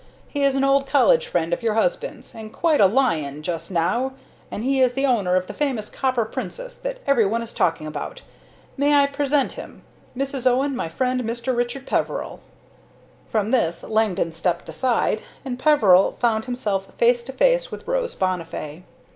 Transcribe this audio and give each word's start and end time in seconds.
He 0.27 0.43
is 0.43 0.55
an 0.55 0.63
old 0.63 0.87
college 0.87 1.27
friend 1.27 1.53
of 1.53 1.61
your 1.61 1.75
husband's, 1.75 2.33
and 2.33 2.51
quite 2.51 2.81
a 2.81 2.87
lion 2.87 3.43
just 3.43 3.69
now, 3.69 4.13
for 4.49 4.57
he 4.57 4.81
is 4.81 4.95
the 4.95 5.05
owner 5.05 5.35
of 5.35 5.45
the 5.45 5.53
famous 5.53 5.91
Copper 5.91 6.25
Princess 6.25 6.75
that 6.79 6.97
every 7.05 7.23
one 7.27 7.43
is 7.43 7.53
talking 7.53 7.85
about. 7.85 8.23
May 8.77 8.95
I 8.95 9.05
present 9.05 9.51
him? 9.51 9.83
Mrs. 10.17 10.47
Owen, 10.47 10.75
my 10.75 10.89
friend 10.89 11.21
Mr. 11.21 11.55
Richard 11.55 11.85
Peveril." 11.85 12.39
With 13.31 13.51
this 13.51 13.83
Langdon 13.83 14.33
stepped 14.33 14.67
aside, 14.69 15.21
and 15.45 15.59
Peveril 15.59 16.13
found 16.19 16.45
himself 16.45 16.87
face 16.97 17.23
to 17.25 17.31
face 17.31 17.71
with 17.71 17.87
Rose 17.87 18.15
Bonnifay. 18.15 18.81